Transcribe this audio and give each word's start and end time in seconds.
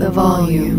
the 0.00 0.10
volume. 0.10 0.70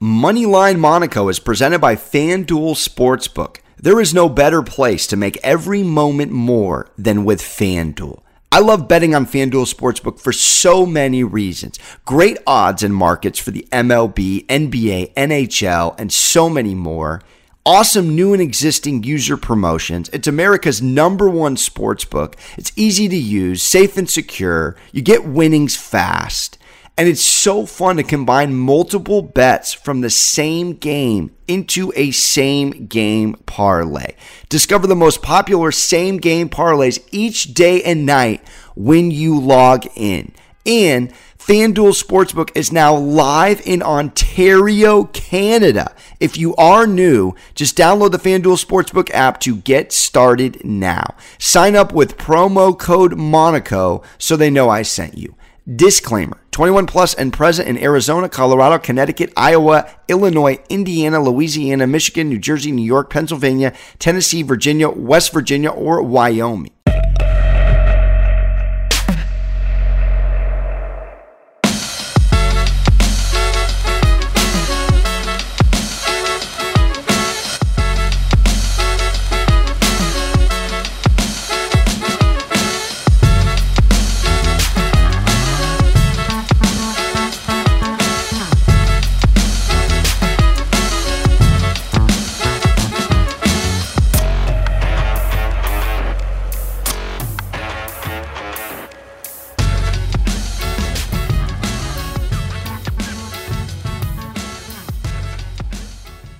Moneyline 0.00 0.78
Monaco 0.78 1.28
is 1.28 1.40
presented 1.40 1.80
by 1.80 1.96
FanDuel 1.96 2.76
Sportsbook. 2.76 3.56
There 3.76 4.00
is 4.00 4.14
no 4.14 4.28
better 4.28 4.62
place 4.62 5.08
to 5.08 5.16
make 5.16 5.38
every 5.42 5.82
moment 5.82 6.30
more 6.30 6.88
than 6.96 7.24
with 7.24 7.40
FanDuel. 7.40 8.22
I 8.52 8.60
love 8.60 8.86
betting 8.86 9.14
on 9.14 9.26
FanDuel 9.26 9.72
Sportsbook 9.72 10.20
for 10.20 10.32
so 10.32 10.86
many 10.86 11.24
reasons. 11.24 11.80
Great 12.04 12.38
odds 12.46 12.84
and 12.84 12.94
markets 12.94 13.40
for 13.40 13.50
the 13.50 13.66
MLB, 13.72 14.46
NBA, 14.46 15.14
NHL, 15.14 15.96
and 15.98 16.12
so 16.12 16.48
many 16.48 16.76
more. 16.76 17.22
Awesome 17.66 18.14
new 18.14 18.32
and 18.32 18.40
existing 18.40 19.02
user 19.02 19.36
promotions. 19.36 20.08
It's 20.12 20.26
America's 20.26 20.80
number 20.80 21.28
one 21.28 21.56
sportsbook. 21.56 22.34
It's 22.56 22.72
easy 22.76 23.08
to 23.08 23.16
use, 23.16 23.62
safe 23.62 23.98
and 23.98 24.08
secure. 24.08 24.76
You 24.90 25.02
get 25.02 25.26
winnings 25.26 25.76
fast. 25.76 26.56
And 26.96 27.08
it's 27.08 27.22
so 27.22 27.64
fun 27.66 27.96
to 27.98 28.02
combine 28.02 28.56
multiple 28.56 29.22
bets 29.22 29.72
from 29.72 30.00
the 30.00 30.10
same 30.10 30.72
game 30.72 31.30
into 31.46 31.92
a 31.94 32.10
same 32.10 32.86
game 32.86 33.34
parlay. 33.46 34.14
Discover 34.48 34.88
the 34.88 34.96
most 34.96 35.22
popular 35.22 35.70
same 35.70 36.16
game 36.16 36.48
parlays 36.48 37.06
each 37.12 37.54
day 37.54 37.82
and 37.82 38.04
night 38.04 38.42
when 38.74 39.10
you 39.10 39.38
log 39.38 39.86
in. 39.94 40.32
And 40.68 41.10
FanDuel 41.38 41.96
Sportsbook 41.98 42.50
is 42.54 42.70
now 42.70 42.94
live 42.94 43.62
in 43.66 43.82
Ontario, 43.82 45.04
Canada. 45.04 45.94
If 46.20 46.36
you 46.36 46.54
are 46.56 46.86
new, 46.86 47.34
just 47.54 47.74
download 47.74 48.12
the 48.12 48.18
FanDuel 48.18 48.62
Sportsbook 48.62 49.10
app 49.12 49.40
to 49.40 49.56
get 49.56 49.92
started 49.92 50.62
now. 50.62 51.14
Sign 51.38 51.74
up 51.74 51.94
with 51.94 52.18
promo 52.18 52.78
code 52.78 53.16
Monaco 53.16 54.02
so 54.18 54.36
they 54.36 54.50
know 54.50 54.68
I 54.68 54.82
sent 54.82 55.16
you. 55.16 55.36
Disclaimer 55.74 56.38
21 56.50 56.86
plus 56.86 57.14
and 57.14 57.32
present 57.32 57.68
in 57.68 57.78
Arizona, 57.78 58.28
Colorado, 58.28 58.78
Connecticut, 58.78 59.32
Iowa, 59.36 59.88
Illinois, 60.06 60.58
Indiana, 60.68 61.22
Louisiana, 61.22 61.86
Michigan, 61.86 62.28
New 62.28 62.38
Jersey, 62.38 62.72
New 62.72 62.84
York, 62.84 63.08
Pennsylvania, 63.08 63.72
Tennessee, 63.98 64.42
Virginia, 64.42 64.90
West 64.90 65.32
Virginia, 65.32 65.70
or 65.70 66.02
Wyoming. 66.02 66.72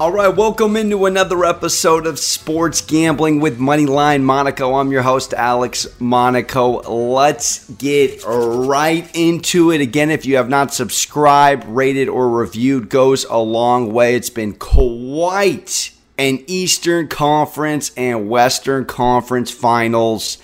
All 0.01 0.13
right, 0.13 0.29
welcome 0.29 0.77
into 0.77 1.07
another 1.07 1.45
episode 1.45 2.07
of 2.07 2.21
Sports 2.21 2.81
Gambling 2.83 3.41
with 3.41 3.59
Moneyline 3.59 4.23
Monaco. 4.23 4.77
I'm 4.77 4.93
your 4.93 5.03
host, 5.03 5.35
Alex 5.35 5.89
Monaco. 5.99 6.83
Let's 6.83 7.69
get 7.69 8.23
right 8.25 9.11
into 9.13 9.73
it. 9.73 9.81
Again, 9.81 10.13
if 10.13 10.25
you 10.25 10.37
have 10.37 10.49
not 10.49 10.73
subscribed, 10.73 11.65
rated, 11.65 12.09
or 12.09 12.31
reviewed, 12.31 12.91
goes 12.91 13.25
a 13.25 13.39
long 13.39 13.93
way. 13.93 14.15
It's 14.15 14.31
been 14.31 14.53
quite 14.53 15.91
an 16.17 16.45
Eastern 16.47 17.09
Conference 17.09 17.91
and 17.97 18.31
Western 18.31 18.84
Conference 18.84 19.51
finals 19.51 20.39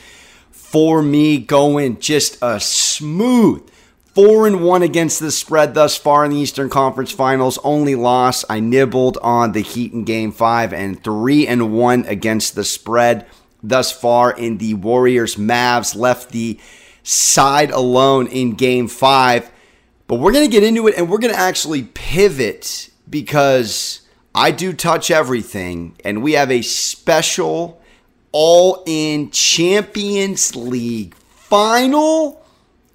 for 0.51 1.01
me, 1.01 1.39
going 1.39 2.01
just 2.01 2.39
a 2.43 2.59
smooth 2.59 3.71
Four 4.15 4.47
and 4.47 4.63
one 4.63 4.83
against 4.83 5.19
the 5.19 5.33
spread 5.33 5.75
thus 5.75 5.97
far 5.97 6.25
in 6.25 6.31
the 6.31 6.37
Eastern 6.37 6.71
Conference 6.71 7.11
Finals. 7.11 7.59
Only 7.65 7.97
loss 7.97 8.45
I 8.49 8.61
nibbled 8.61 9.19
on 9.21 9.51
the 9.51 9.61
Heat 9.61 9.93
in 9.93 10.05
Game 10.05 10.31
Five, 10.31 10.73
and 10.73 11.03
three 11.03 11.49
and 11.49 11.73
one 11.73 12.05
against 12.07 12.55
the 12.55 12.63
spread 12.63 13.27
thus 13.61 13.91
far 13.91 14.31
in 14.31 14.59
the 14.59 14.75
Warriors. 14.75 15.35
Mavs 15.35 15.97
left 15.97 16.31
the 16.31 16.61
side 17.03 17.73
alone 17.73 18.29
in 18.29 18.53
Game 18.53 18.87
Five, 18.87 19.51
but 20.07 20.21
we're 20.21 20.33
gonna 20.33 20.47
get 20.47 20.63
into 20.63 20.87
it, 20.87 20.95
and 20.97 21.11
we're 21.11 21.19
gonna 21.19 21.35
actually 21.35 21.83
pivot 21.83 22.91
because 23.11 24.03
I 24.33 24.53
do 24.53 24.73
touch 24.73 25.11
everything, 25.11 25.97
and 26.05 26.23
we 26.23 26.35
have 26.35 26.53
a 26.53 26.63
special 26.63 27.83
all-in 28.31 29.33
Champions 29.33 30.55
League 30.55 31.17
final 31.17 32.44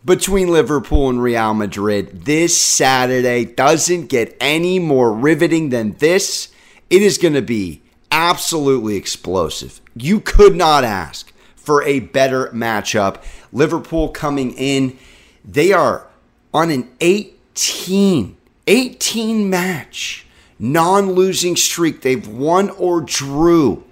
between 0.09 0.47
Liverpool 0.47 1.07
and 1.07 1.21
Real 1.21 1.53
Madrid 1.53 2.25
this 2.25 2.59
Saturday 2.59 3.45
doesn't 3.45 4.07
get 4.07 4.35
any 4.41 4.79
more 4.79 5.13
riveting 5.13 5.69
than 5.69 5.91
this. 5.99 6.49
It 6.89 7.03
is 7.03 7.19
going 7.19 7.35
to 7.35 7.43
be 7.43 7.83
absolutely 8.09 8.95
explosive. 8.95 9.79
You 9.95 10.19
could 10.19 10.55
not 10.55 10.83
ask 10.83 11.31
for 11.55 11.83
a 11.83 11.99
better 11.99 12.47
matchup. 12.47 13.23
Liverpool 13.53 14.09
coming 14.09 14.51
in, 14.53 14.97
they 15.45 15.71
are 15.73 16.07
on 16.55 16.71
an 16.71 16.89
18 17.01 18.35
18 18.65 19.49
match 19.49 20.25
non-losing 20.57 21.55
streak. 21.55 22.01
They've 22.01 22.27
won 22.27 22.71
or 22.71 23.01
drew. 23.01 23.83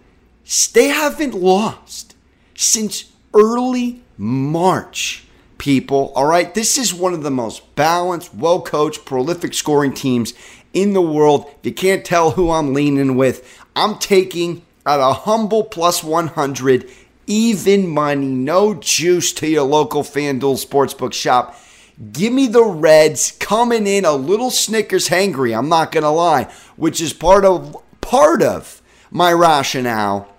They 0.74 0.88
haven't 0.88 1.36
lost 1.36 2.16
since 2.56 3.12
early 3.36 4.02
March 4.18 5.27
people. 5.58 6.12
All 6.16 6.26
right, 6.26 6.54
this 6.54 6.78
is 6.78 6.94
one 6.94 7.14
of 7.14 7.24
the 7.24 7.32
most 7.32 7.76
balanced, 7.76 8.34
well 8.34 8.62
coached, 8.62 9.06
prolific 9.06 9.54
scoring 9.54 9.94
teams 9.94 10.34
in 10.74 10.94
the 10.94 11.02
world. 11.02 11.46
If 11.60 11.66
you 11.66 11.74
can't 11.74 12.06
tell 12.06 12.32
who 12.32 12.52
I'm 12.52 12.74
leaning 12.74 13.16
with, 13.16 13.64
I'm 13.76 13.98
taking 14.00 14.64
at 14.86 15.00
a 15.00 15.14
humble 15.14 15.64
plus 15.64 16.04
100, 16.04 16.90
even 17.28 17.88
money, 17.88 18.28
no 18.28 18.74
juice 18.74 19.34
to 19.34 19.48
your 19.48 19.64
local 19.64 20.04
FanDuel 20.04 20.66
Sportsbook 20.66 21.14
shop. 21.14 21.60
Give 22.12 22.32
me 22.32 22.48
the 22.48 22.64
Reds 22.64 23.32
coming 23.40 23.88
in 23.88 24.06
a 24.06 24.14
little 24.14 24.52
Snickers 24.52 25.10
hangry, 25.10 25.58
I'm 25.58 25.70
not 25.70 25.92
going 25.92 26.04
to 26.04 26.10
lie, 26.10 26.44
which 26.76 27.02
is 27.02 27.12
part 27.12 27.44
of 27.44 27.76
part 28.02 28.42
of 28.42 28.82
my 29.10 29.34
rationale 29.34 30.32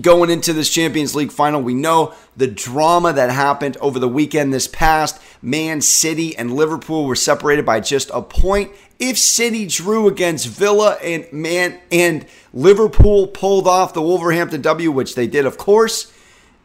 going 0.00 0.30
into 0.30 0.52
this 0.52 0.70
Champions 0.70 1.14
League 1.14 1.32
final. 1.32 1.60
We 1.60 1.74
know 1.74 2.14
the 2.36 2.46
drama 2.46 3.12
that 3.12 3.30
happened 3.30 3.76
over 3.78 3.98
the 3.98 4.08
weekend 4.08 4.52
this 4.52 4.66
past. 4.66 5.20
Man 5.42 5.80
City 5.80 6.36
and 6.36 6.54
Liverpool 6.54 7.04
were 7.04 7.16
separated 7.16 7.66
by 7.66 7.80
just 7.80 8.10
a 8.14 8.22
point. 8.22 8.72
If 8.98 9.18
City 9.18 9.66
drew 9.66 10.08
against 10.08 10.46
Villa 10.46 10.96
and 11.02 11.30
man 11.32 11.80
and 11.90 12.26
Liverpool 12.54 13.26
pulled 13.26 13.66
off 13.66 13.92
the 13.92 14.02
Wolverhampton 14.02 14.62
W, 14.62 14.90
which 14.90 15.14
they 15.14 15.26
did, 15.26 15.44
of 15.44 15.58
course, 15.58 16.12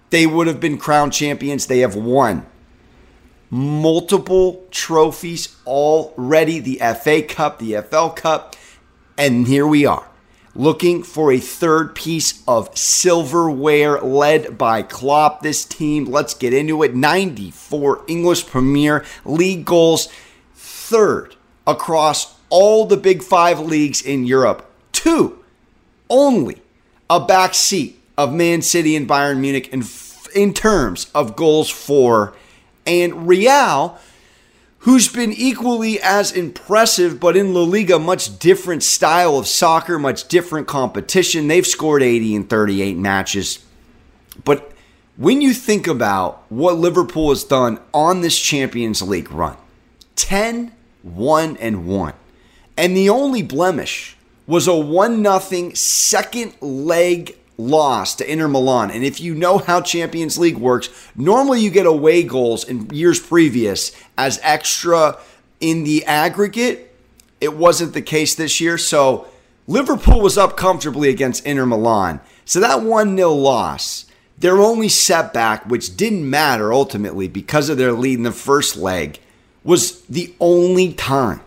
they 0.10 0.26
would 0.26 0.48
have 0.48 0.60
been 0.60 0.78
crowned 0.78 1.14
champions. 1.14 1.68
They 1.68 1.80
have 1.80 1.96
won 1.96 2.46
multiple 3.50 4.66
trophies 4.72 5.56
already 5.66 6.60
the 6.60 6.82
FA 7.02 7.22
Cup, 7.22 7.60
the 7.60 7.82
FL 7.82 8.10
Cup, 8.10 8.56
and 9.18 9.48
here 9.48 9.66
we 9.66 9.86
are 9.86 10.08
looking 10.58 11.04
for 11.04 11.32
a 11.32 11.40
third 11.40 11.96
piece 11.96 12.44
of 12.48 12.76
silverware 12.78 14.02
led 14.02 14.58
by 14.58 14.82
Klopp. 14.82 15.42
This 15.42 15.64
team, 15.64 16.06
let's 16.06 16.34
get 16.34 16.54
into 16.54 16.84
it. 16.84 16.96
94 16.96 18.04
English 18.08 18.48
Premier 18.48 19.06
League 19.24 19.64
goals, 19.64 20.10
third 20.56 21.36
across 21.66 22.36
all 22.50 22.86
the 22.86 22.98
big 22.98 23.22
five 23.22 23.60
leagues 23.60 24.02
in 24.02 24.26
Europe. 24.26 24.70
Two, 24.92 25.44
only 26.10 26.62
a 27.10 27.20
back 27.20 27.54
seat 27.54 28.02
of 28.18 28.34
Man 28.34 28.62
City 28.62 28.96
and 28.96 29.08
Bayern 29.08 29.40
Munich 29.40 29.70
in, 29.70 29.84
in 30.36 30.54
terms 30.54 31.12
of 31.14 31.36
goals 31.36 31.70
for. 31.70 32.34
And 32.86 33.28
Real 33.28 34.00
who's 34.88 35.10
been 35.10 35.34
equally 35.34 36.00
as 36.00 36.32
impressive, 36.32 37.20
but 37.20 37.36
in 37.36 37.54
La 37.54 37.60
Liga, 37.60 38.00
much 38.00 38.40
different 38.40 38.82
style 38.82 39.38
of 39.38 39.46
soccer, 39.46 40.00
much 40.00 40.30
different 40.30 40.66
competition. 40.66 41.50
They've 41.50 41.68
scored 41.68 42.02
80 42.02 42.36
in 42.36 42.44
38 42.46 42.96
matches. 42.96 43.66
But 44.46 44.72
when 45.18 45.42
you 45.42 45.54
think 45.54 45.88
about 45.88 46.42
what 46.48 46.78
Liverpool 46.78 47.32
has 47.32 47.44
done 47.44 47.82
on 47.94 48.22
this 48.22 48.40
Champions 48.40 49.02
League 49.02 49.30
run 49.30 49.58
10, 50.16 50.72
1, 51.04 51.58
and 51.58 51.86
1. 51.86 52.14
And 52.78 52.96
the 52.96 53.10
only 53.10 53.44
blemish 53.44 54.16
was 54.48 54.68
a 54.68 54.76
1 54.78 55.22
0 55.22 55.72
second 55.74 56.54
leg 56.62 57.38
loss 57.58 58.16
to 58.16 58.32
Inter 58.32 58.48
Milan. 58.48 58.92
And 58.92 59.04
if 59.04 59.20
you 59.20 59.34
know 59.34 59.58
how 59.58 59.82
Champions 59.82 60.38
League 60.38 60.58
works, 60.58 60.90
normally 61.16 61.62
you 61.62 61.70
get 61.70 61.86
away 61.86 62.24
goals 62.24 62.64
in 62.64 62.90
years 62.90 63.20
previous 63.20 63.92
as 64.18 64.40
extra 64.44 65.18
in 65.60 65.84
the 65.84 66.06
aggregate. 66.06 66.94
It 67.42 67.56
wasn't 67.56 67.94
the 67.94 68.02
case 68.02 68.36
this 68.36 68.62
year. 68.62 68.78
So 68.78 69.28
Liverpool 69.68 70.22
was 70.22 70.38
up 70.38 70.56
comfortably 70.56 71.10
against 71.10 71.46
Inter 71.46 71.66
Milan. 71.66 72.22
So 72.46 72.60
that 72.60 72.84
1 72.84 73.18
0 73.18 73.34
loss, 73.34 74.06
their 74.38 74.58
only 74.58 74.90
setback, 74.90 75.66
which 75.66 75.98
didn't 75.98 76.30
matter 76.30 76.72
ultimately 76.72 77.28
because 77.28 77.70
of 77.70 77.78
their 77.78 77.92
lead 77.92 78.18
in 78.18 78.24
the 78.24 78.32
first 78.32 78.78
leg, 78.78 79.20
was 79.64 80.02
the 80.04 80.34
only 80.40 80.94
time 80.94 81.42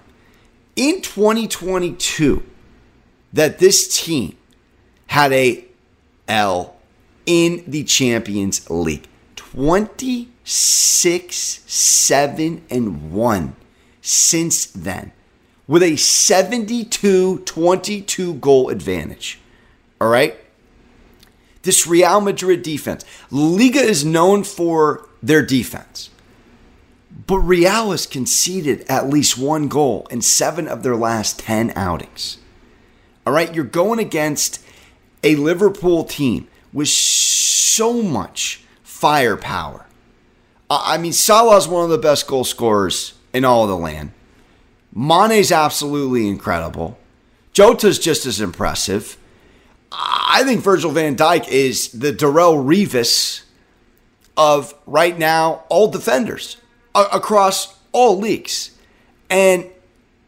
in 0.76 1.00
2022 1.00 2.42
that 3.32 3.58
this 3.58 4.02
team 4.02 4.36
had 5.06 5.32
a 5.32 5.64
L 6.30 6.76
in 7.26 7.64
the 7.66 7.84
Champions 7.84 8.70
League. 8.70 9.06
26 9.36 11.34
7 11.66 12.62
and 12.70 13.12
1 13.12 13.56
since 14.00 14.66
then 14.66 15.12
with 15.66 15.82
a 15.82 15.96
72 15.96 17.38
22 17.40 18.34
goal 18.34 18.70
advantage. 18.70 19.38
All 20.00 20.08
right? 20.08 20.36
This 21.62 21.86
Real 21.86 22.20
Madrid 22.20 22.62
defense. 22.62 23.04
Liga 23.30 23.80
is 23.80 24.04
known 24.04 24.44
for 24.44 25.08
their 25.22 25.44
defense. 25.44 26.10
But 27.26 27.38
Real 27.38 27.90
has 27.90 28.06
conceded 28.06 28.84
at 28.88 29.08
least 29.08 29.36
one 29.38 29.68
goal 29.68 30.06
in 30.10 30.22
seven 30.22 30.66
of 30.66 30.82
their 30.82 30.96
last 30.96 31.38
10 31.38 31.72
outings. 31.76 32.38
All 33.26 33.32
right, 33.32 33.54
you're 33.54 33.64
going 33.64 33.98
against 33.98 34.64
a 35.22 35.36
Liverpool 35.36 36.04
team 36.04 36.48
with 36.72 36.88
so 36.88 38.02
much 38.02 38.64
firepower. 38.82 39.86
I 40.68 40.98
mean, 40.98 41.12
Salah's 41.12 41.66
one 41.66 41.84
of 41.84 41.90
the 41.90 41.98
best 41.98 42.26
goal 42.26 42.44
scorers 42.44 43.14
in 43.32 43.44
all 43.44 43.64
of 43.64 43.68
the 43.68 43.76
land. 43.76 44.12
Mane's 44.92 45.50
absolutely 45.50 46.28
incredible. 46.28 46.98
Jota's 47.52 47.98
just 47.98 48.26
as 48.26 48.40
impressive. 48.40 49.16
I 49.92 50.42
think 50.44 50.62
Virgil 50.62 50.92
van 50.92 51.16
Dijk 51.16 51.48
is 51.48 51.90
the 51.90 52.12
Darrelle 52.12 52.64
Revis 52.64 53.42
of 54.36 54.74
right 54.86 55.18
now 55.18 55.64
all 55.68 55.88
defenders 55.88 56.56
across 56.94 57.76
all 57.92 58.18
leagues. 58.18 58.70
And 59.28 59.66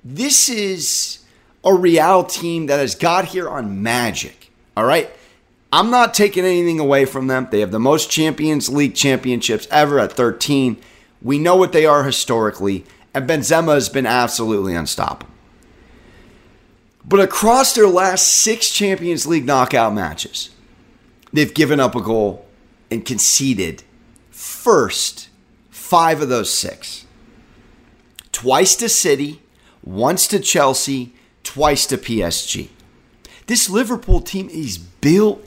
this 0.05 0.49
is 0.49 1.25
a 1.65 1.75
Real 1.75 2.25
team 2.25 2.67
that 2.67 2.81
has 2.81 2.97
got 2.97 3.27
here 3.27 3.49
on 3.49 3.83
magic. 3.83 4.42
All 4.77 4.85
right. 4.85 5.11
I'm 5.73 5.91
not 5.91 6.13
taking 6.13 6.45
anything 6.45 6.79
away 6.79 7.07
from 7.07 7.29
them. 7.29 7.49
They 7.51 7.61
have 7.61 7.71
the 7.71 7.79
most 7.81 8.11
Champions 8.11 8.69
League 8.69 8.95
championships 8.95 9.67
ever 9.71 9.99
at 9.99 10.13
13. 10.13 10.77
We 11.23 11.39
know 11.39 11.57
what 11.57 11.73
they 11.73 11.87
are 11.87 12.05
historically, 12.05 12.85
and 13.15 13.29
Benzema 13.29 13.75
has 13.75 13.89
been 13.89 14.05
absolutely 14.05 14.75
unstoppable. 14.75 15.33
But 17.05 17.21
across 17.21 17.75
their 17.75 17.89
last 17.89 18.29
six 18.29 18.71
Champions 18.71 19.27
League 19.27 19.47
knockout 19.47 19.95
matches, 19.95 20.51
they've 21.33 21.53
given 21.53 21.81
up 21.81 21.95
a 21.95 22.03
goal 22.03 22.47
and 22.91 23.05
conceded 23.05 23.83
first 24.31 25.29
five 25.71 26.21
of 26.21 26.29
those 26.29 26.53
six. 26.53 27.07
Twice 28.31 28.77
to 28.77 28.89
City, 28.89 29.43
once 29.83 30.27
to 30.29 30.39
Chelsea, 30.39 31.15
twice 31.43 31.87
to 31.87 31.99
PSG. 31.99 32.69
This 33.47 33.69
Liverpool 33.69 34.21
team 34.21 34.49
is 34.49 34.79
built 34.79 35.45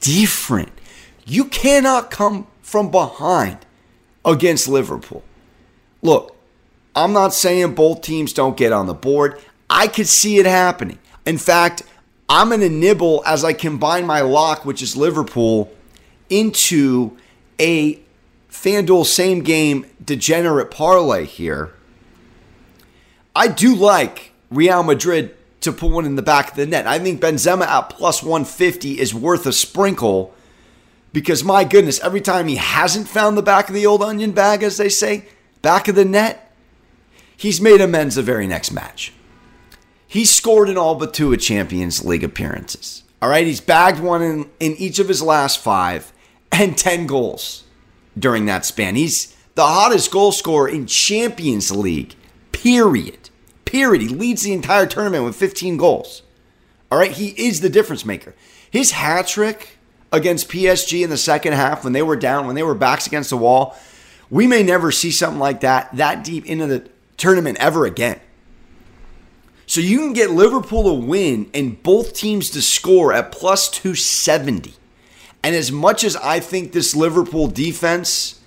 different. 0.00 0.70
You 1.24 1.44
cannot 1.44 2.10
come 2.10 2.46
from 2.62 2.90
behind 2.90 3.58
against 4.24 4.68
Liverpool. 4.68 5.22
Look, 6.00 6.36
I'm 6.94 7.12
not 7.12 7.32
saying 7.32 7.74
both 7.74 8.02
teams 8.02 8.32
don't 8.32 8.56
get 8.56 8.72
on 8.72 8.86
the 8.86 8.94
board. 8.94 9.40
I 9.68 9.86
could 9.86 10.06
see 10.06 10.38
it 10.38 10.46
happening. 10.46 10.98
In 11.24 11.38
fact, 11.38 11.82
I'm 12.28 12.48
going 12.48 12.60
to 12.60 12.68
nibble 12.68 13.22
as 13.26 13.44
I 13.44 13.52
combine 13.52 14.06
my 14.06 14.20
lock, 14.20 14.64
which 14.64 14.82
is 14.82 14.96
Liverpool, 14.96 15.72
into 16.28 17.16
a 17.60 18.00
FanDuel 18.50 19.06
same 19.06 19.42
game 19.42 19.86
degenerate 20.04 20.70
parlay 20.70 21.24
here. 21.24 21.72
I 23.34 23.48
do 23.48 23.74
like 23.74 24.32
Real 24.50 24.82
Madrid 24.82 25.34
to 25.62 25.72
put 25.72 25.90
one 25.90 26.06
in 26.06 26.16
the 26.16 26.22
back 26.22 26.50
of 26.50 26.56
the 26.56 26.66
net. 26.66 26.86
I 26.86 26.98
think 26.98 27.20
Benzema 27.20 27.66
at 27.66 27.90
plus 27.90 28.22
150 28.22 28.98
is 28.98 29.14
worth 29.14 29.46
a 29.46 29.52
sprinkle 29.52 30.34
because 31.12 31.44
my 31.44 31.64
goodness, 31.64 32.00
every 32.00 32.20
time 32.20 32.48
he 32.48 32.56
hasn't 32.56 33.08
found 33.08 33.36
the 33.36 33.42
back 33.42 33.68
of 33.68 33.74
the 33.74 33.86
old 33.86 34.02
onion 34.02 34.32
bag, 34.32 34.62
as 34.62 34.76
they 34.76 34.88
say, 34.88 35.26
back 35.60 35.88
of 35.88 35.94
the 35.94 36.04
net, 36.04 36.54
he's 37.36 37.60
made 37.60 37.80
amends 37.80 38.14
the 38.14 38.22
very 38.22 38.46
next 38.46 38.72
match. 38.72 39.12
He 40.06 40.24
scored 40.24 40.68
in 40.68 40.78
all 40.78 40.94
but 40.94 41.14
two 41.14 41.32
of 41.32 41.40
Champions 41.40 42.04
League 42.04 42.24
appearances. 42.24 43.02
All 43.20 43.28
right, 43.28 43.46
he's 43.46 43.60
bagged 43.60 44.00
one 44.00 44.22
in, 44.22 44.50
in 44.58 44.72
each 44.76 44.98
of 44.98 45.08
his 45.08 45.22
last 45.22 45.58
five 45.58 46.12
and 46.50 46.76
10 46.76 47.06
goals 47.06 47.64
during 48.18 48.46
that 48.46 48.66
span. 48.66 48.96
He's 48.96 49.36
the 49.54 49.66
hottest 49.66 50.10
goal 50.10 50.32
scorer 50.32 50.68
in 50.68 50.86
Champions 50.86 51.70
League, 51.70 52.14
period. 52.52 53.21
Period. 53.72 54.02
He 54.02 54.08
leads 54.08 54.42
the 54.42 54.52
entire 54.52 54.84
tournament 54.84 55.24
with 55.24 55.34
15 55.34 55.78
goals. 55.78 56.20
All 56.90 56.98
right, 56.98 57.10
he 57.10 57.28
is 57.28 57.62
the 57.62 57.70
difference 57.70 58.04
maker. 58.04 58.34
His 58.70 58.90
hat 58.90 59.28
trick 59.28 59.78
against 60.12 60.50
PSG 60.50 61.02
in 61.02 61.08
the 61.08 61.16
second 61.16 61.54
half 61.54 61.82
when 61.82 61.94
they 61.94 62.02
were 62.02 62.16
down, 62.16 62.46
when 62.46 62.54
they 62.54 62.62
were 62.62 62.74
backs 62.74 63.06
against 63.06 63.30
the 63.30 63.38
wall, 63.38 63.74
we 64.28 64.46
may 64.46 64.62
never 64.62 64.92
see 64.92 65.10
something 65.10 65.38
like 65.38 65.60
that 65.60 65.88
that 65.96 66.22
deep 66.22 66.44
into 66.44 66.66
the 66.66 66.86
tournament 67.16 67.56
ever 67.60 67.86
again. 67.86 68.20
So 69.64 69.80
you 69.80 70.00
can 70.00 70.12
get 70.12 70.30
Liverpool 70.30 70.82
to 70.82 71.06
win 71.06 71.48
and 71.54 71.82
both 71.82 72.12
teams 72.12 72.50
to 72.50 72.60
score 72.60 73.10
at 73.14 73.32
plus 73.32 73.70
270. 73.70 74.74
And 75.42 75.56
as 75.56 75.72
much 75.72 76.04
as 76.04 76.14
I 76.16 76.40
think 76.40 76.72
this 76.72 76.94
Liverpool 76.94 77.46
defense 77.46 78.38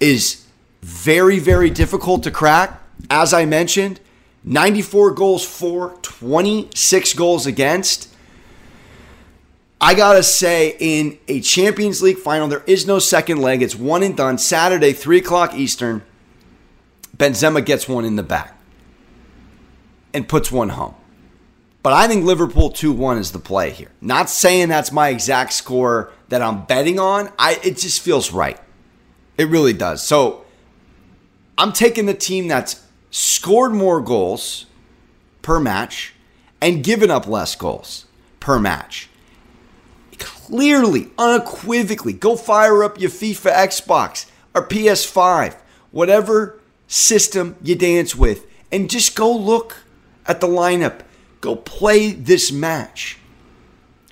is 0.00 0.46
very, 0.80 1.38
very 1.38 1.68
difficult 1.68 2.22
to 2.22 2.30
crack, 2.30 2.80
as 3.10 3.34
I 3.34 3.44
mentioned, 3.44 4.00
94 4.44 5.12
goals 5.12 5.44
for, 5.44 5.96
26 6.02 7.14
goals 7.14 7.46
against. 7.46 8.08
I 9.80 9.94
gotta 9.94 10.22
say, 10.22 10.76
in 10.78 11.18
a 11.28 11.40
Champions 11.40 12.02
League 12.02 12.18
final, 12.18 12.48
there 12.48 12.64
is 12.66 12.86
no 12.86 12.98
second 12.98 13.40
leg. 13.40 13.62
It's 13.62 13.74
one 13.74 14.02
and 14.02 14.16
done. 14.16 14.38
Saturday, 14.38 14.92
3 14.92 15.18
o'clock 15.18 15.54
Eastern. 15.54 16.02
Benzema 17.16 17.64
gets 17.64 17.88
one 17.88 18.04
in 18.04 18.16
the 18.16 18.22
back 18.22 18.58
and 20.12 20.28
puts 20.28 20.50
one 20.50 20.70
home. 20.70 20.94
But 21.82 21.94
I 21.94 22.08
think 22.08 22.24
Liverpool 22.24 22.70
2 22.70 22.92
1 22.92 23.18
is 23.18 23.32
the 23.32 23.38
play 23.38 23.70
here. 23.70 23.90
Not 24.00 24.28
saying 24.28 24.68
that's 24.68 24.92
my 24.92 25.08
exact 25.08 25.52
score 25.52 26.12
that 26.28 26.42
I'm 26.42 26.64
betting 26.64 26.98
on. 26.98 27.30
I 27.38 27.58
it 27.64 27.78
just 27.78 28.02
feels 28.02 28.32
right. 28.32 28.58
It 29.38 29.48
really 29.48 29.72
does. 29.72 30.02
So 30.02 30.44
I'm 31.56 31.72
taking 31.72 32.06
the 32.06 32.14
team 32.14 32.48
that's 32.48 32.82
scored 33.10 33.72
more 33.72 34.00
goals 34.00 34.66
per 35.42 35.58
match 35.60 36.14
and 36.60 36.84
given 36.84 37.10
up 37.10 37.26
less 37.26 37.54
goals 37.54 38.06
per 38.38 38.58
match. 38.58 39.08
Clearly, 40.18 41.10
unequivocally, 41.18 42.12
go 42.12 42.36
fire 42.36 42.82
up 42.84 43.00
your 43.00 43.10
FIFA 43.10 43.52
Xbox 43.52 44.30
or 44.54 44.66
PS5, 44.66 45.56
whatever 45.90 46.58
system 46.86 47.56
you 47.62 47.74
dance 47.74 48.14
with, 48.14 48.46
and 48.72 48.90
just 48.90 49.16
go 49.16 49.34
look 49.34 49.76
at 50.26 50.40
the 50.40 50.46
lineup. 50.46 51.00
Go 51.40 51.56
play 51.56 52.10
this 52.12 52.52
match. 52.52 53.18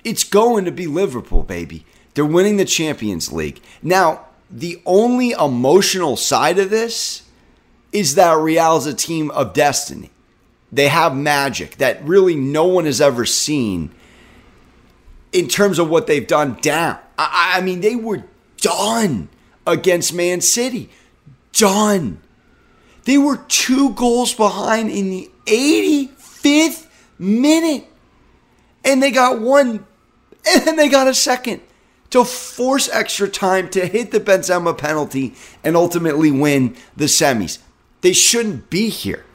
It's 0.03 0.23
going 0.23 0.65
to 0.65 0.71
be 0.71 0.87
Liverpool, 0.87 1.43
baby. 1.43 1.85
They're 2.13 2.25
winning 2.25 2.57
the 2.57 2.65
Champions 2.65 3.31
League. 3.31 3.61
Now, 3.83 4.25
the 4.49 4.81
only 4.85 5.31
emotional 5.31 6.15
side 6.15 6.57
of 6.57 6.69
this 6.69 7.28
is 7.91 8.15
that 8.15 8.37
Real 8.37 8.77
is 8.77 8.85
a 8.85 8.93
team 8.93 9.31
of 9.31 9.53
destiny. 9.53 10.11
They 10.71 10.87
have 10.87 11.15
magic 11.15 11.77
that 11.77 12.03
really 12.03 12.35
no 12.35 12.65
one 12.65 12.85
has 12.85 13.01
ever 13.01 13.25
seen 13.25 13.91
in 15.31 15.47
terms 15.47 15.79
of 15.79 15.89
what 15.89 16.07
they've 16.07 16.25
done 16.25 16.57
down. 16.61 16.99
I, 17.17 17.53
I 17.57 17.61
mean, 17.61 17.81
they 17.81 17.95
were 17.95 18.23
done 18.57 19.29
against 19.65 20.13
Man 20.13 20.41
City. 20.41 20.89
Done. 21.53 22.21
They 23.05 23.17
were 23.17 23.37
two 23.47 23.93
goals 23.93 24.33
behind 24.33 24.91
in 24.91 25.09
the 25.09 25.31
85th 25.45 26.87
minute. 27.17 27.85
And 28.85 29.01
they 29.01 29.11
got 29.11 29.41
one, 29.41 29.85
and 30.47 30.61
then 30.65 30.75
they 30.75 30.89
got 30.89 31.07
a 31.07 31.13
second 31.13 31.61
to 32.11 32.23
force 32.23 32.89
extra 32.89 33.27
time 33.27 33.69
to 33.69 33.85
hit 33.85 34.11
the 34.11 34.19
Benzema 34.19 34.77
penalty 34.77 35.35
and 35.63 35.75
ultimately 35.75 36.31
win 36.31 36.75
the 36.95 37.05
semis. 37.05 37.59
They 38.01 38.13
shouldn't 38.13 38.69
be 38.69 38.89
here. 38.89 39.25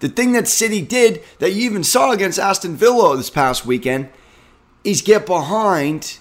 The 0.00 0.08
thing 0.08 0.32
that 0.32 0.46
City 0.46 0.82
did 0.82 1.22
that 1.38 1.52
you 1.52 1.64
even 1.64 1.82
saw 1.82 2.12
against 2.12 2.38
Aston 2.38 2.76
Villa 2.76 3.16
this 3.16 3.30
past 3.30 3.64
weekend 3.64 4.10
is 4.84 5.00
get 5.02 5.26
behind 5.26 6.18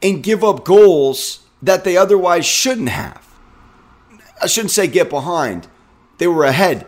and 0.00 0.22
give 0.22 0.44
up 0.44 0.64
goals 0.64 1.40
that 1.60 1.84
they 1.84 1.96
otherwise 1.96 2.46
shouldn't 2.46 2.88
have. 2.88 3.26
I 4.40 4.46
shouldn't 4.46 4.72
say 4.72 4.86
get 4.86 5.10
behind. 5.10 5.68
They 6.18 6.26
were 6.26 6.44
ahead. 6.44 6.86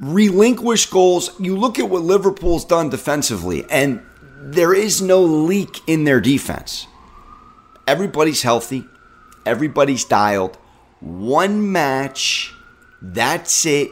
Relinquish 0.00 0.86
goals. 0.86 1.38
You 1.40 1.56
look 1.56 1.78
at 1.78 1.88
what 1.88 2.02
Liverpool's 2.02 2.64
done 2.64 2.88
defensively, 2.88 3.64
and 3.70 4.02
there 4.40 4.74
is 4.74 5.00
no 5.00 5.22
leak 5.22 5.80
in 5.86 6.04
their 6.04 6.20
defense. 6.20 6.86
Everybody's 7.86 8.42
healthy, 8.42 8.84
everybody's 9.46 10.04
dialed. 10.04 10.58
One 11.04 11.70
match, 11.70 12.54
that's 13.02 13.66
it. 13.66 13.90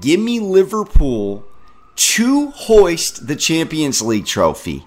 Give 0.00 0.18
me 0.18 0.40
Liverpool 0.40 1.44
to 1.96 2.50
hoist 2.50 3.26
the 3.26 3.36
Champions 3.36 4.00
League 4.00 4.24
trophy 4.24 4.86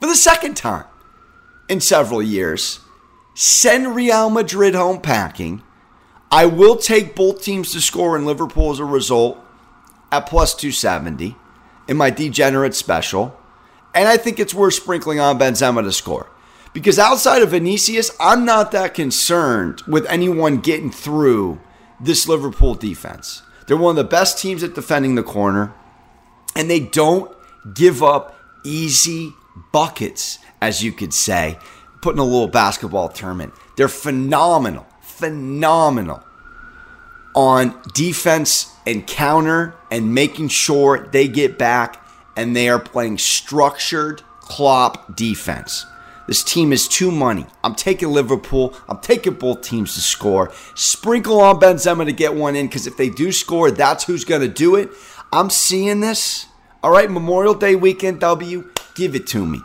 for 0.00 0.06
the 0.06 0.14
second 0.14 0.56
time 0.56 0.86
in 1.68 1.82
several 1.82 2.22
years. 2.22 2.80
Send 3.34 3.94
Real 3.94 4.30
Madrid 4.30 4.74
home 4.74 5.02
packing. 5.02 5.62
I 6.30 6.46
will 6.46 6.76
take 6.76 7.14
both 7.14 7.42
teams 7.42 7.72
to 7.72 7.82
score 7.82 8.16
in 8.16 8.24
Liverpool 8.24 8.70
as 8.70 8.78
a 8.78 8.84
result 8.86 9.38
at 10.10 10.26
plus 10.26 10.54
270 10.54 11.36
in 11.88 11.98
my 11.98 12.08
degenerate 12.08 12.74
special. 12.74 13.38
And 13.94 14.08
I 14.08 14.16
think 14.16 14.40
it's 14.40 14.54
worth 14.54 14.74
sprinkling 14.74 15.20
on 15.20 15.38
Benzema 15.38 15.82
to 15.82 15.92
score. 15.92 16.31
Because 16.72 16.98
outside 16.98 17.42
of 17.42 17.50
Vinicius, 17.50 18.10
I'm 18.18 18.44
not 18.44 18.72
that 18.72 18.94
concerned 18.94 19.82
with 19.86 20.06
anyone 20.06 20.58
getting 20.58 20.90
through 20.90 21.60
this 22.00 22.26
Liverpool 22.26 22.74
defense. 22.74 23.42
They're 23.66 23.76
one 23.76 23.98
of 23.98 24.04
the 24.04 24.10
best 24.10 24.38
teams 24.38 24.62
at 24.62 24.74
defending 24.74 25.14
the 25.14 25.22
corner, 25.22 25.72
and 26.56 26.70
they 26.70 26.80
don't 26.80 27.30
give 27.74 28.02
up 28.02 28.36
easy 28.64 29.34
buckets, 29.72 30.38
as 30.60 30.82
you 30.82 30.92
could 30.92 31.12
say, 31.12 31.58
putting 32.00 32.18
a 32.18 32.24
little 32.24 32.48
basketball 32.48 33.08
tournament. 33.08 33.52
They're 33.76 33.88
phenomenal, 33.88 34.86
phenomenal 35.00 36.22
on 37.34 37.80
defense 37.94 38.74
and 38.86 39.06
counter 39.06 39.74
and 39.90 40.14
making 40.14 40.48
sure 40.48 41.06
they 41.12 41.28
get 41.28 41.58
back 41.58 42.04
and 42.36 42.56
they 42.56 42.68
are 42.68 42.78
playing 42.78 43.18
structured 43.18 44.22
Klopp 44.40 45.16
defense. 45.16 45.86
This 46.26 46.44
team 46.44 46.72
is 46.72 46.88
too 46.88 47.10
money. 47.10 47.46
I'm 47.64 47.74
taking 47.74 48.10
Liverpool. 48.10 48.74
I'm 48.88 48.98
taking 48.98 49.34
both 49.34 49.62
teams 49.62 49.94
to 49.94 50.00
score. 50.00 50.52
Sprinkle 50.74 51.40
on 51.40 51.58
Benzema 51.60 52.04
to 52.04 52.12
get 52.12 52.34
one 52.34 52.56
in 52.56 52.66
because 52.66 52.86
if 52.86 52.96
they 52.96 53.08
do 53.08 53.32
score, 53.32 53.70
that's 53.70 54.04
who's 54.04 54.24
going 54.24 54.42
to 54.42 54.48
do 54.48 54.76
it. 54.76 54.90
I'm 55.32 55.50
seeing 55.50 56.00
this. 56.00 56.46
All 56.82 56.90
right, 56.90 57.10
Memorial 57.10 57.54
Day 57.54 57.74
weekend 57.74 58.20
W, 58.20 58.70
give 58.94 59.14
it 59.14 59.26
to 59.28 59.46
me. 59.46 59.60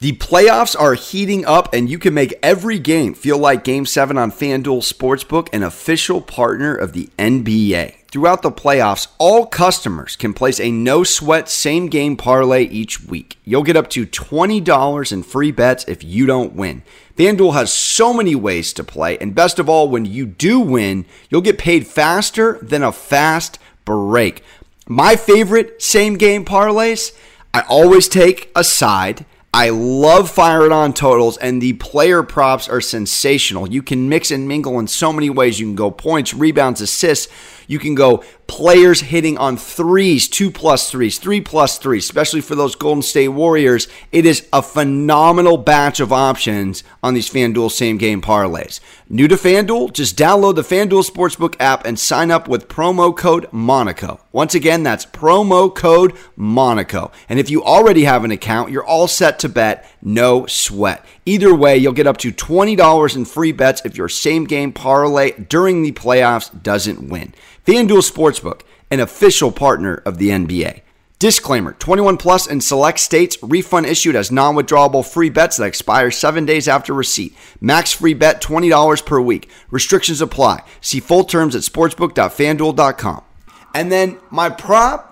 The 0.00 0.12
playoffs 0.12 0.78
are 0.78 0.94
heating 0.94 1.46
up, 1.46 1.72
and 1.72 1.88
you 1.88 1.98
can 1.98 2.12
make 2.12 2.34
every 2.42 2.78
game 2.78 3.14
feel 3.14 3.38
like 3.38 3.64
Game 3.64 3.86
7 3.86 4.18
on 4.18 4.30
FanDuel 4.30 4.82
Sportsbook, 4.82 5.48
an 5.52 5.62
official 5.62 6.20
partner 6.20 6.74
of 6.74 6.92
the 6.92 7.08
NBA. 7.18 8.03
Throughout 8.14 8.42
the 8.42 8.52
playoffs, 8.52 9.08
all 9.18 9.44
customers 9.44 10.14
can 10.14 10.34
place 10.34 10.60
a 10.60 10.70
no 10.70 11.02
sweat 11.02 11.48
same 11.48 11.88
game 11.88 12.16
parlay 12.16 12.62
each 12.62 13.02
week. 13.02 13.38
You'll 13.42 13.64
get 13.64 13.76
up 13.76 13.90
to 13.90 14.06
$20 14.06 15.10
in 15.12 15.24
free 15.24 15.50
bets 15.50 15.84
if 15.88 16.04
you 16.04 16.24
don't 16.24 16.54
win. 16.54 16.84
FanDuel 17.16 17.54
has 17.54 17.72
so 17.72 18.14
many 18.14 18.36
ways 18.36 18.72
to 18.74 18.84
play, 18.84 19.18
and 19.18 19.34
best 19.34 19.58
of 19.58 19.68
all, 19.68 19.88
when 19.88 20.04
you 20.04 20.26
do 20.26 20.60
win, 20.60 21.06
you'll 21.28 21.40
get 21.40 21.58
paid 21.58 21.88
faster 21.88 22.60
than 22.62 22.84
a 22.84 22.92
fast 22.92 23.58
break. 23.84 24.44
My 24.86 25.16
favorite 25.16 25.82
same 25.82 26.16
game 26.16 26.44
parlays, 26.44 27.18
I 27.52 27.62
always 27.62 28.06
take 28.06 28.52
a 28.54 28.62
side 28.62 29.26
I 29.54 29.68
love 29.68 30.32
firing 30.32 30.72
on 30.72 30.94
totals, 30.94 31.36
and 31.36 31.62
the 31.62 31.74
player 31.74 32.24
props 32.24 32.68
are 32.68 32.80
sensational. 32.80 33.70
You 33.70 33.84
can 33.84 34.08
mix 34.08 34.32
and 34.32 34.48
mingle 34.48 34.80
in 34.80 34.88
so 34.88 35.12
many 35.12 35.30
ways. 35.30 35.60
You 35.60 35.66
can 35.66 35.76
go 35.76 35.92
points, 35.92 36.34
rebounds, 36.34 36.80
assists. 36.80 37.32
You 37.66 37.78
can 37.78 37.94
go 37.94 38.22
players 38.46 39.00
hitting 39.00 39.38
on 39.38 39.56
threes, 39.56 40.28
two 40.28 40.50
plus 40.50 40.90
threes, 40.90 41.18
three 41.18 41.40
plus 41.40 41.78
threes, 41.78 42.04
especially 42.04 42.40
for 42.40 42.54
those 42.54 42.76
Golden 42.76 43.02
State 43.02 43.28
Warriors. 43.28 43.88
It 44.12 44.26
is 44.26 44.46
a 44.52 44.62
phenomenal 44.62 45.56
batch 45.56 46.00
of 46.00 46.12
options 46.12 46.84
on 47.02 47.14
these 47.14 47.30
FanDuel 47.30 47.70
same 47.70 47.98
game 47.98 48.20
parlays. 48.20 48.80
New 49.08 49.28
to 49.28 49.36
FanDuel? 49.36 49.92
Just 49.92 50.16
download 50.16 50.56
the 50.56 50.62
FanDuel 50.62 51.08
Sportsbook 51.08 51.56
app 51.60 51.84
and 51.84 51.98
sign 51.98 52.30
up 52.30 52.48
with 52.48 52.68
promo 52.68 53.16
code 53.16 53.48
Monaco. 53.52 54.20
Once 54.32 54.54
again, 54.54 54.82
that's 54.82 55.06
promo 55.06 55.74
code 55.74 56.14
Monaco. 56.36 57.12
And 57.28 57.38
if 57.38 57.50
you 57.50 57.62
already 57.62 58.04
have 58.04 58.24
an 58.24 58.30
account, 58.30 58.70
you're 58.70 58.84
all 58.84 59.08
set 59.08 59.38
to 59.40 59.48
bet, 59.48 59.88
no 60.02 60.46
sweat. 60.46 61.04
Either 61.26 61.54
way, 61.54 61.76
you'll 61.76 61.92
get 61.92 62.06
up 62.06 62.18
to 62.18 62.30
$20 62.32 63.16
in 63.16 63.24
free 63.24 63.52
bets 63.52 63.80
if 63.84 63.96
your 63.96 64.10
same 64.10 64.44
game 64.44 64.72
parlay 64.72 65.32
during 65.32 65.82
the 65.82 65.92
playoffs 65.92 66.62
doesn't 66.62 67.08
win. 67.08 67.32
FanDuel 67.66 68.10
Sportsbook, 68.10 68.60
an 68.90 69.00
official 69.00 69.50
partner 69.50 70.02
of 70.04 70.18
the 70.18 70.28
NBA. 70.28 70.82
Disclaimer 71.18 71.72
21 71.72 72.18
plus 72.18 72.46
in 72.46 72.60
select 72.60 72.98
states, 72.98 73.38
refund 73.40 73.86
issued 73.86 74.16
as 74.16 74.30
non 74.30 74.54
withdrawable 74.54 75.06
free 75.06 75.30
bets 75.30 75.56
that 75.56 75.64
expire 75.64 76.10
seven 76.10 76.44
days 76.44 76.68
after 76.68 76.92
receipt. 76.92 77.34
Max 77.58 77.92
free 77.92 78.12
bet 78.12 78.42
$20 78.42 79.06
per 79.06 79.18
week. 79.18 79.48
Restrictions 79.70 80.20
apply. 80.20 80.62
See 80.82 81.00
full 81.00 81.24
terms 81.24 81.56
at 81.56 81.62
sportsbook.fanduel.com. 81.62 83.24
And 83.72 83.90
then 83.90 84.18
my 84.30 84.50
prop, 84.50 85.10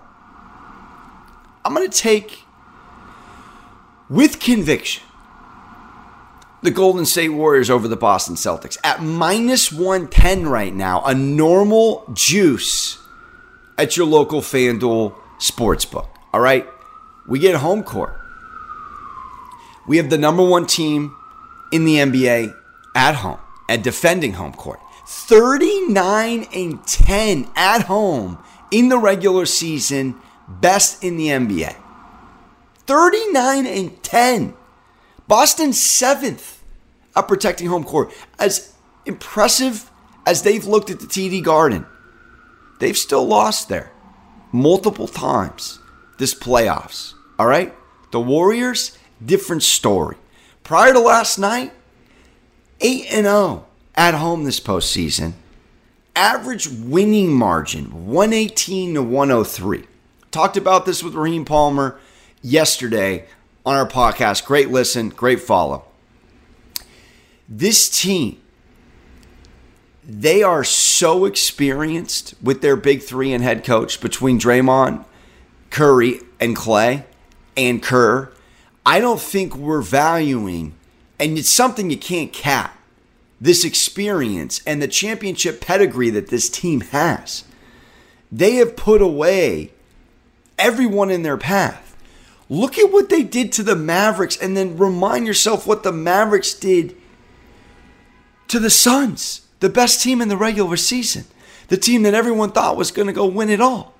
I'm 1.65 1.73
going 1.73 1.89
to 1.89 1.97
take 1.97 2.43
with 4.09 4.39
conviction 4.39 5.01
the 6.63 6.71
Golden 6.71 7.05
State 7.05 7.29
Warriors 7.29 7.69
over 7.69 7.87
the 7.87 7.97
Boston 7.97 8.35
Celtics 8.35 8.77
at 8.83 9.03
minus 9.03 9.71
110 9.71 10.47
right 10.47 10.73
now, 10.73 11.03
a 11.03 11.13
normal 11.13 12.05
juice 12.13 12.99
at 13.77 13.97
your 13.97 14.05
local 14.05 14.41
FanDuel 14.41 15.13
sportsbook. 15.39 16.07
All 16.33 16.39
right? 16.39 16.67
We 17.27 17.39
get 17.39 17.55
home 17.55 17.83
court. 17.83 18.17
We 19.87 19.97
have 19.97 20.09
the 20.09 20.17
number 20.17 20.43
one 20.43 20.65
team 20.65 21.15
in 21.71 21.83
the 21.83 21.97
NBA 21.97 22.55
at 22.95 23.15
home 23.15 23.39
and 23.67 23.83
defending 23.83 24.33
home 24.33 24.53
court. 24.53 24.79
39 25.05 26.47
and 26.53 26.85
10 26.87 27.49
at 27.55 27.83
home 27.83 28.41
in 28.71 28.87
the 28.87 28.97
regular 28.97 29.45
season, 29.45 30.15
best 30.47 31.03
in 31.03 31.17
the 31.17 31.27
NBA. 31.27 31.75
39 32.87 33.65
and 33.65 34.03
10. 34.03 34.53
Boston 35.27 35.73
seventh 35.73 36.52
at 37.15 37.27
protecting 37.27 37.67
home 37.67 37.83
court. 37.83 38.11
As 38.39 38.73
impressive 39.05 39.89
as 40.25 40.43
they've 40.43 40.65
looked 40.65 40.89
at 40.89 40.99
the 40.99 41.05
TD 41.05 41.43
Garden, 41.43 41.85
they've 42.79 42.97
still 42.97 43.25
lost 43.25 43.69
there 43.69 43.91
multiple 44.51 45.07
times 45.07 45.79
this 46.19 46.33
playoffs. 46.33 47.13
All 47.37 47.47
right? 47.47 47.73
The 48.11 48.19
Warriors, 48.19 48.97
different 49.23 49.63
story. 49.63 50.15
Prior 50.63 50.93
to 50.93 50.99
last 50.99 51.37
night, 51.37 51.73
8 52.79 53.05
and 53.11 53.25
0 53.25 53.65
at 53.95 54.13
home 54.13 54.43
this 54.43 54.59
postseason. 54.59 55.33
Average 56.15 56.67
winning 56.67 57.33
margin 57.33 58.05
118 58.05 58.93
to 58.93 59.03
103. 59.03 59.85
Talked 60.31 60.57
about 60.57 60.85
this 60.85 61.03
with 61.03 61.15
Raheem 61.15 61.43
Palmer 61.43 61.99
yesterday 62.41 63.25
on 63.65 63.75
our 63.75 63.87
podcast. 63.87 64.45
Great 64.45 64.69
listen, 64.69 65.09
great 65.09 65.41
follow. 65.41 65.85
This 67.47 67.89
team, 67.89 68.39
they 70.05 70.43
are 70.43 70.63
so 70.63 71.25
experienced 71.25 72.35
with 72.41 72.61
their 72.61 72.75
big 72.75 73.01
three 73.01 73.33
and 73.33 73.43
head 73.43 73.63
coach 73.63 74.01
between 74.01 74.39
Draymond, 74.39 75.05
Curry, 75.69 76.19
and 76.39 76.55
Klay, 76.55 77.05
and 77.55 77.81
Kerr. 77.81 78.31
I 78.85 78.99
don't 78.99 79.21
think 79.21 79.55
we're 79.55 79.81
valuing, 79.81 80.73
and 81.19 81.37
it's 81.37 81.49
something 81.49 81.89
you 81.89 81.97
can't 81.97 82.33
cap, 82.33 82.77
this 83.39 83.63
experience 83.63 84.61
and 84.65 84.81
the 84.81 84.87
championship 84.87 85.61
pedigree 85.61 86.09
that 86.09 86.27
this 86.27 86.49
team 86.49 86.81
has. 86.81 87.45
They 88.31 88.55
have 88.55 88.75
put 88.75 89.01
away 89.01 89.71
everyone 90.57 91.11
in 91.11 91.23
their 91.23 91.37
path. 91.37 91.95
Look 92.49 92.77
at 92.77 92.91
what 92.91 93.09
they 93.09 93.23
did 93.23 93.51
to 93.53 93.63
the 93.63 93.75
Mavericks 93.75 94.37
and 94.37 94.55
then 94.55 94.77
remind 94.77 95.27
yourself 95.27 95.65
what 95.65 95.83
the 95.83 95.91
Mavericks 95.91 96.53
did 96.53 96.95
to 98.47 98.59
the 98.59 98.69
Suns, 98.69 99.41
the 99.59 99.69
best 99.69 100.01
team 100.01 100.21
in 100.21 100.27
the 100.27 100.37
regular 100.37 100.77
season, 100.77 101.25
the 101.67 101.77
team 101.77 102.03
that 102.03 102.13
everyone 102.13 102.51
thought 102.51 102.77
was 102.77 102.91
going 102.91 103.07
to 103.07 103.13
go 103.13 103.25
win 103.25 103.49
it 103.49 103.61
all. 103.61 103.93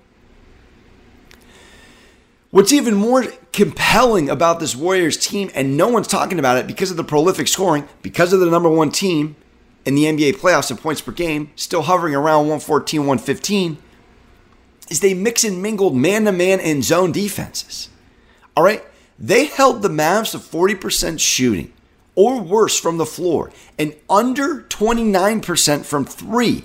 What's 2.51 2.71
even 2.71 2.93
more 2.93 3.25
compelling 3.51 4.29
about 4.29 4.59
this 4.59 4.75
Warriors 4.75 5.17
team, 5.17 5.49
and 5.55 5.75
no 5.75 5.87
one's 5.87 6.07
talking 6.07 6.37
about 6.37 6.57
it 6.57 6.67
because 6.67 6.91
of 6.91 6.97
the 6.97 7.03
prolific 7.03 7.47
scoring, 7.47 7.87
because 8.01 8.31
of 8.31 8.39
the 8.39 8.49
number 8.49 8.69
one 8.69 8.91
team 8.91 9.35
in 9.85 9.95
the 9.95 10.03
NBA 10.03 10.33
playoffs 10.33 10.69
in 10.69 10.77
points 10.77 11.01
per 11.01 11.11
game, 11.11 11.49
still 11.55 11.81
hovering 11.81 12.13
around 12.13 12.41
114, 12.41 13.01
115, 13.01 13.77
is 14.89 14.99
they 14.99 15.13
mix 15.13 15.43
and 15.43 15.61
mingled 15.61 15.95
man 15.95 16.25
to 16.25 16.31
man 16.31 16.59
and 16.59 16.83
zone 16.83 17.11
defenses. 17.11 17.89
All 18.55 18.63
right? 18.63 18.83
They 19.17 19.45
held 19.45 19.81
the 19.81 19.89
Mavs 19.89 20.31
to 20.31 20.37
40% 20.37 21.19
shooting 21.19 21.73
or 22.15 22.41
worse 22.41 22.79
from 22.79 22.97
the 22.97 23.05
floor 23.05 23.51
and 23.77 23.95
under 24.09 24.61
29% 24.63 25.85
from 25.85 26.05
three 26.05 26.63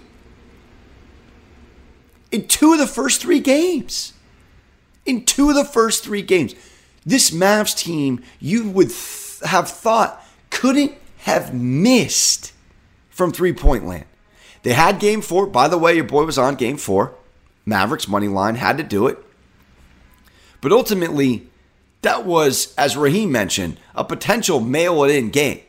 in 2.30 2.46
two 2.46 2.72
of 2.72 2.78
the 2.78 2.86
first 2.86 3.20
three 3.20 3.40
games. 3.40 4.12
In 5.06 5.24
two 5.24 5.48
of 5.50 5.56
the 5.56 5.64
first 5.64 6.04
three 6.04 6.22
games. 6.22 6.54
This 7.04 7.30
Mavs 7.30 7.76
team, 7.76 8.22
you 8.38 8.68
would 8.68 8.88
th- 8.90 9.40
have 9.44 9.68
thought, 9.68 10.22
couldn't 10.50 10.92
have 11.18 11.54
missed 11.54 12.52
from 13.08 13.32
three 13.32 13.52
point 13.52 13.86
land. 13.86 14.04
They 14.62 14.74
had 14.74 15.00
game 15.00 15.22
four. 15.22 15.46
By 15.46 15.68
the 15.68 15.78
way, 15.78 15.94
your 15.94 16.04
boy 16.04 16.24
was 16.24 16.36
on 16.36 16.56
game 16.56 16.76
four. 16.76 17.14
Mavericks 17.64 18.08
money 18.08 18.28
line 18.28 18.56
had 18.56 18.76
to 18.76 18.84
do 18.84 19.06
it. 19.06 19.18
But 20.60 20.72
ultimately, 20.72 21.48
that 22.02 22.24
was, 22.24 22.74
as 22.76 22.96
Raheem 22.96 23.32
mentioned, 23.32 23.78
a 23.94 24.04
potential 24.04 24.60
mail 24.60 25.04
it 25.04 25.14
in 25.14 25.30
game. 25.30 25.60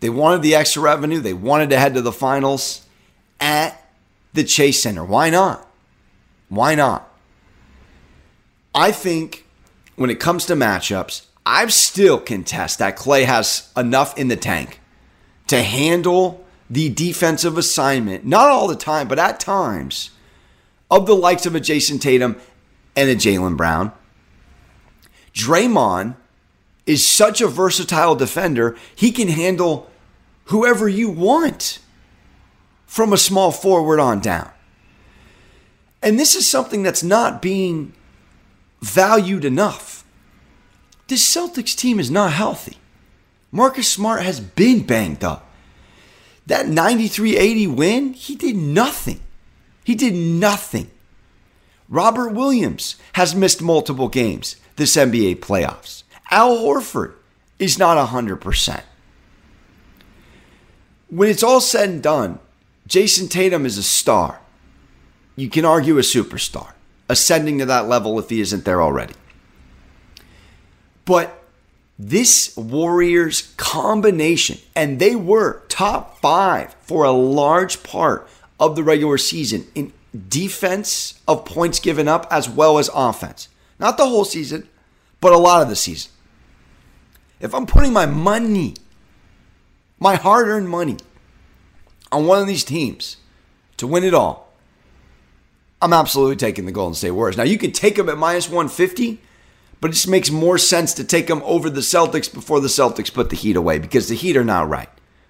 They 0.00 0.10
wanted 0.10 0.42
the 0.42 0.54
extra 0.54 0.82
revenue. 0.82 1.20
They 1.20 1.32
wanted 1.32 1.70
to 1.70 1.78
head 1.78 1.94
to 1.94 2.02
the 2.02 2.12
finals 2.12 2.86
at 3.40 3.88
the 4.32 4.44
Chase 4.44 4.82
Center. 4.82 5.04
Why 5.04 5.30
not? 5.30 5.66
Why 6.48 6.74
not? 6.74 7.08
I 8.74 8.90
think 8.90 9.46
when 9.96 10.10
it 10.10 10.20
comes 10.20 10.46
to 10.46 10.54
matchups, 10.54 11.26
I 11.46 11.66
still 11.68 12.18
contest 12.18 12.78
that 12.78 12.96
Klay 12.96 13.24
has 13.24 13.70
enough 13.76 14.18
in 14.18 14.28
the 14.28 14.36
tank 14.36 14.80
to 15.46 15.62
handle 15.62 16.44
the 16.68 16.88
defensive 16.88 17.56
assignment, 17.56 18.24
not 18.24 18.48
all 18.48 18.66
the 18.66 18.76
time, 18.76 19.06
but 19.06 19.18
at 19.18 19.38
times, 19.38 20.10
of 20.90 21.06
the 21.06 21.14
likes 21.14 21.46
of 21.46 21.54
a 21.54 21.60
Jayson 21.60 21.98
Tatum 21.98 22.36
and 22.96 23.08
a 23.08 23.14
Jaylen 23.14 23.56
Brown. 23.56 23.92
Draymond 25.34 26.16
is 26.86 27.06
such 27.06 27.40
a 27.40 27.48
versatile 27.48 28.14
defender, 28.14 28.76
he 28.94 29.10
can 29.10 29.28
handle 29.28 29.90
whoever 30.46 30.88
you 30.88 31.10
want 31.10 31.78
from 32.86 33.12
a 33.12 33.18
small 33.18 33.50
forward 33.50 33.98
on 33.98 34.20
down. 34.20 34.50
And 36.02 36.18
this 36.18 36.34
is 36.34 36.48
something 36.48 36.82
that's 36.82 37.02
not 37.02 37.40
being 37.40 37.94
valued 38.82 39.44
enough. 39.44 40.04
This 41.08 41.24
Celtics 41.34 41.74
team 41.74 41.98
is 41.98 42.10
not 42.10 42.32
healthy. 42.32 42.76
Marcus 43.50 43.90
Smart 43.90 44.22
has 44.22 44.40
been 44.40 44.84
banged 44.84 45.24
up. 45.24 45.50
That 46.46 46.68
93 46.68 47.36
80 47.36 47.66
win, 47.68 48.12
he 48.12 48.36
did 48.36 48.56
nothing. 48.56 49.20
He 49.82 49.94
did 49.94 50.14
nothing. 50.14 50.90
Robert 51.88 52.30
Williams 52.30 52.96
has 53.14 53.34
missed 53.34 53.62
multiple 53.62 54.08
games 54.08 54.56
this 54.76 54.96
NBA 54.96 55.36
playoffs. 55.36 56.02
Al 56.30 56.56
Horford 56.56 57.14
is 57.58 57.78
not 57.78 58.08
100%. 58.08 58.82
When 61.08 61.28
it's 61.28 61.42
all 61.42 61.60
said 61.60 61.88
and 61.88 62.02
done, 62.02 62.38
Jayson 62.88 63.28
Tatum 63.28 63.64
is 63.64 63.78
a 63.78 63.82
star. 63.82 64.40
You 65.36 65.48
can 65.48 65.64
argue 65.64 65.98
a 65.98 66.02
superstar, 66.02 66.72
ascending 67.08 67.58
to 67.58 67.66
that 67.66 67.88
level 67.88 68.18
if 68.18 68.30
he 68.30 68.40
isn't 68.40 68.64
there 68.64 68.82
already. 68.82 69.14
But 71.04 71.44
this 71.98 72.56
Warriors 72.56 73.52
combination, 73.56 74.58
and 74.74 74.98
they 74.98 75.14
were 75.14 75.62
top 75.68 76.20
five 76.20 76.74
for 76.82 77.04
a 77.04 77.12
large 77.12 77.82
part 77.82 78.28
of 78.58 78.76
the 78.76 78.82
regular 78.82 79.18
season 79.18 79.66
in 79.74 79.92
defense 80.28 81.20
of 81.26 81.44
points 81.44 81.78
given 81.80 82.08
up 82.08 82.26
as 82.30 82.48
well 82.48 82.78
as 82.78 82.90
offense. 82.94 83.48
Not 83.78 83.96
the 83.96 84.06
whole 84.06 84.24
season, 84.24 84.68
but 85.20 85.32
a 85.32 85.38
lot 85.38 85.62
of 85.62 85.68
the 85.68 85.76
season. 85.76 86.10
If 87.40 87.54
I'm 87.54 87.66
putting 87.66 87.92
my 87.92 88.06
money, 88.06 88.74
my 89.98 90.14
hard 90.16 90.48
earned 90.48 90.68
money, 90.68 90.96
on 92.12 92.26
one 92.26 92.40
of 92.40 92.46
these 92.46 92.64
teams 92.64 93.16
to 93.76 93.86
win 93.86 94.04
it 94.04 94.14
all, 94.14 94.52
I'm 95.82 95.92
absolutely 95.92 96.36
taking 96.36 96.66
the 96.66 96.72
Golden 96.72 96.94
State 96.94 97.10
Warriors. 97.10 97.36
Now, 97.36 97.42
you 97.42 97.58
can 97.58 97.72
take 97.72 97.96
them 97.96 98.08
at 98.08 98.16
minus 98.16 98.48
150, 98.48 99.20
but 99.80 99.90
it 99.90 99.94
just 99.94 100.08
makes 100.08 100.30
more 100.30 100.56
sense 100.56 100.94
to 100.94 101.04
take 101.04 101.26
them 101.26 101.42
over 101.44 101.68
the 101.68 101.82
Celtics 101.82 102.32
before 102.32 102.60
the 102.60 102.68
Celtics 102.68 103.12
put 103.12 103.28
the 103.28 103.36
Heat 103.36 103.56
away 103.56 103.78
because 103.78 104.08
the 104.08 104.14
Heat 104.14 104.36
are 104.36 104.44
not 104.44 104.68
right. 104.68 104.88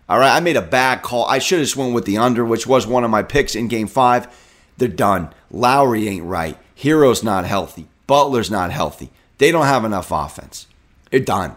All 0.08 0.18
right, 0.18 0.36
I 0.36 0.40
made 0.40 0.56
a 0.56 0.62
bad 0.62 1.02
call. 1.02 1.24
I 1.26 1.38
should 1.38 1.60
have 1.60 1.76
went 1.76 1.94
with 1.94 2.04
the 2.04 2.18
under, 2.18 2.44
which 2.44 2.66
was 2.66 2.86
one 2.86 3.04
of 3.04 3.10
my 3.10 3.22
picks 3.22 3.56
in 3.56 3.68
game 3.68 3.88
five. 3.88 4.28
They're 4.76 4.88
done. 4.88 5.30
Lowry 5.50 6.06
ain't 6.08 6.24
right. 6.24 6.58
Herro's 6.76 7.22
not 7.22 7.46
healthy. 7.46 7.88
Butler's 8.06 8.50
not 8.50 8.70
healthy. 8.70 9.10
They 9.38 9.50
don't 9.50 9.66
have 9.66 9.84
enough 9.84 10.10
offense. 10.10 10.66
They're 11.10 11.20
done. 11.20 11.56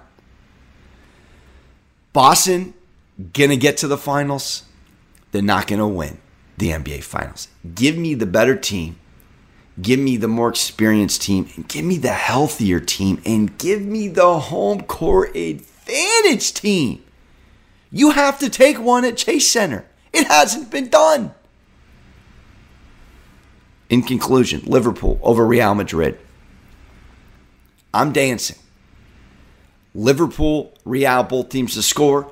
Boston 2.14 2.74
gonna 3.34 3.56
get 3.56 3.78
to 3.78 3.88
the 3.88 3.98
finals. 3.98 4.64
They're 5.32 5.42
not 5.42 5.68
gonna 5.68 5.88
win 5.88 6.18
the 6.58 6.70
NBA 6.70 7.04
finals. 7.04 7.48
Give 7.76 7.98
me 7.98 8.14
the 8.14 8.26
better 8.26 8.56
team. 8.56 8.98
Give 9.80 10.00
me 10.00 10.18
the 10.18 10.28
more 10.28 10.50
experienced 10.50 11.22
team 11.22 11.50
and 11.56 11.68
give 11.68 11.86
me 11.86 11.98
the 11.98 12.14
healthier 12.14 12.80
team 12.80 13.22
and 13.26 13.56
give 13.60 13.82
me 13.82 14.08
the 14.08 14.40
home 14.40 14.82
court 14.82 15.36
advantage 15.36 16.54
team. 16.54 17.04
You 17.92 18.12
have 18.12 18.40
to 18.40 18.50
take 18.50 18.80
one 18.80 19.06
at 19.06 19.18
Chase 19.18 19.48
Center. 19.48 19.86
It 20.12 20.28
hasn't 20.28 20.72
been 20.72 20.90
done. 20.90 21.34
In 23.90 24.02
conclusion, 24.02 24.62
Liverpool 24.66 25.20
over 25.22 25.46
Real 25.46 25.76
Madrid. 25.76 26.18
I'm 27.94 28.12
dancing. 28.12 28.58
Liverpool, 29.96 30.74
Real, 30.86 31.24
both 31.24 31.50
teams 31.50 31.74
to 31.74 31.82
score. 31.82 32.32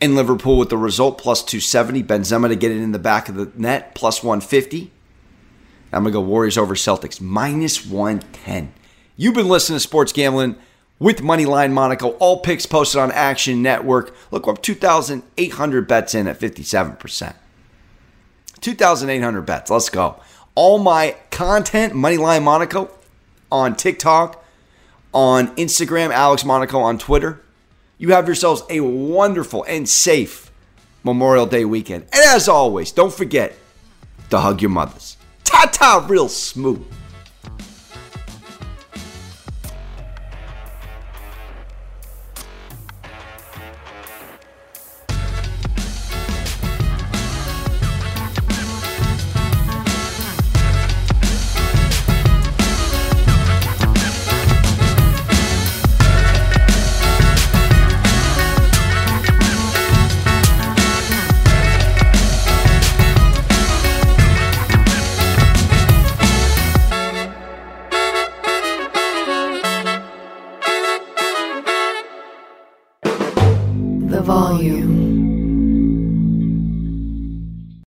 And 0.00 0.16
Liverpool 0.16 0.58
with 0.58 0.68
the 0.68 0.76
result 0.76 1.18
plus 1.18 1.42
270. 1.42 2.02
Benzema 2.02 2.48
to 2.48 2.56
get 2.56 2.72
it 2.72 2.78
in 2.82 2.92
the 2.92 2.98
back 2.98 3.28
of 3.28 3.36
the 3.36 3.50
net 3.54 3.94
plus 3.94 4.22
150. 4.22 4.90
I'm 5.92 6.02
going 6.02 6.12
to 6.12 6.18
go 6.18 6.20
Warriors 6.20 6.58
over 6.58 6.74
Celtics 6.74 7.20
minus 7.20 7.86
110. 7.86 8.74
You've 9.16 9.34
been 9.34 9.48
listening 9.48 9.76
to 9.76 9.80
Sports 9.80 10.12
Gambling 10.12 10.56
with 10.98 11.20
Moneyline 11.20 11.72
Monaco. 11.72 12.10
All 12.12 12.40
picks 12.40 12.66
posted 12.66 13.00
on 13.00 13.12
Action 13.12 13.62
Network. 13.62 14.14
Look, 14.32 14.46
we're 14.46 14.56
2,800 14.56 15.86
bets 15.86 16.14
in 16.14 16.26
at 16.26 16.40
57%. 16.40 17.34
2,800 18.60 19.42
bets. 19.42 19.70
Let's 19.70 19.88
go. 19.88 20.20
All 20.54 20.78
my 20.78 21.16
content, 21.30 21.92
Moneyline 21.92 22.42
Monaco, 22.42 22.90
on 23.50 23.76
TikTok, 23.76 24.43
on 25.14 25.54
Instagram, 25.56 26.10
Alex 26.12 26.44
Monaco 26.44 26.80
on 26.80 26.98
Twitter. 26.98 27.40
You 27.96 28.12
have 28.12 28.26
yourselves 28.26 28.62
a 28.68 28.80
wonderful 28.80 29.64
and 29.64 29.88
safe 29.88 30.50
Memorial 31.04 31.46
Day 31.46 31.64
weekend. 31.64 32.02
And 32.12 32.24
as 32.26 32.48
always, 32.48 32.92
don't 32.92 33.12
forget 33.12 33.54
to 34.30 34.40
hug 34.40 34.60
your 34.60 34.70
mothers. 34.70 35.16
Ta 35.44 35.70
ta, 35.72 36.04
real 36.08 36.28
smooth. 36.28 36.84